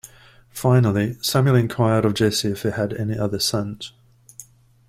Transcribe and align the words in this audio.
Finally, 0.49 1.15
Samuel 1.21 1.55
enquired 1.57 2.05
of 2.05 2.15
Jesse 2.15 2.47
if 2.49 2.63
he 2.63 2.69
had 2.71 2.91
any 2.93 3.19
other 3.19 3.37
sons. 3.37 3.93